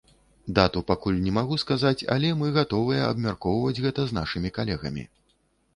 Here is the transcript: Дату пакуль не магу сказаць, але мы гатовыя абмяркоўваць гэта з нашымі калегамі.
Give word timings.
Дату 0.59 0.81
пакуль 0.91 1.19
не 1.25 1.33
магу 1.35 1.59
сказаць, 1.63 2.07
але 2.15 2.33
мы 2.41 2.49
гатовыя 2.57 3.07
абмяркоўваць 3.11 3.79
гэта 3.85 4.01
з 4.11 4.21
нашымі 4.21 4.49
калегамі. 4.59 5.09